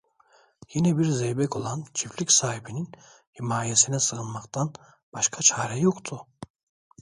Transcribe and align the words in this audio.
Yine 0.73 0.97
bir 0.97 1.05
zeybek 1.11 1.55
olan 1.55 1.85
çiftlik 1.93 2.31
sahibinin 2.31 2.91
himayesine 3.39 3.99
sığınmaktan 3.99 4.73
başka 5.13 5.41
çare 5.41 5.79
yoktu. 5.79 6.27